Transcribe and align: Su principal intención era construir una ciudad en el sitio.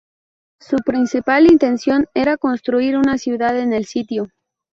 Su 0.59 0.77
principal 0.77 1.45
intención 1.45 2.07
era 2.15 2.35
construir 2.35 2.97
una 2.97 3.19
ciudad 3.19 3.59
en 3.59 3.71
el 3.71 3.85
sitio. 3.85 4.29